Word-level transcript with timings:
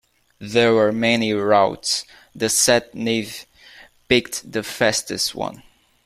There 0.39 0.73
were 0.73 0.91
many 0.91 1.31
routes, 1.31 2.05
the 2.33 2.49
sat-nav 2.49 3.45
picked 4.09 4.51
the 4.51 4.63
fastest 4.63 5.35
one. 5.35 5.61